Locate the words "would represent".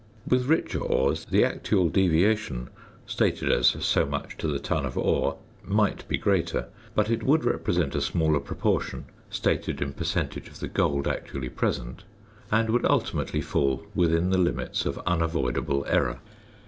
7.21-7.93